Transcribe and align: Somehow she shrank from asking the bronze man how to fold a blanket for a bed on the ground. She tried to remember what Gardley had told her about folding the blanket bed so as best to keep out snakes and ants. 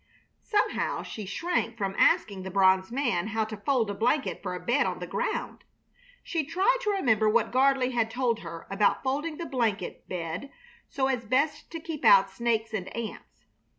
Somehow 0.41 1.03
she 1.03 1.27
shrank 1.27 1.77
from 1.77 1.93
asking 1.95 2.41
the 2.41 2.49
bronze 2.49 2.91
man 2.91 3.27
how 3.27 3.45
to 3.45 3.55
fold 3.55 3.91
a 3.91 3.93
blanket 3.93 4.41
for 4.41 4.55
a 4.55 4.59
bed 4.59 4.87
on 4.87 4.97
the 4.97 5.05
ground. 5.05 5.63
She 6.23 6.43
tried 6.43 6.77
to 6.81 6.89
remember 6.89 7.29
what 7.29 7.51
Gardley 7.51 7.91
had 7.91 8.09
told 8.09 8.39
her 8.39 8.65
about 8.71 9.03
folding 9.03 9.37
the 9.37 9.45
blanket 9.45 10.09
bed 10.09 10.49
so 10.89 11.05
as 11.05 11.25
best 11.25 11.69
to 11.73 11.79
keep 11.79 12.03
out 12.03 12.31
snakes 12.31 12.73
and 12.73 12.87
ants. 12.97 13.43